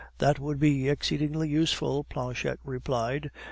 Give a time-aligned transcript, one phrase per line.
[0.17, 3.29] "That would be exceedingly useful," Planchette replied.